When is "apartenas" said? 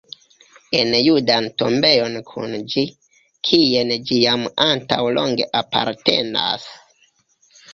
5.61-6.67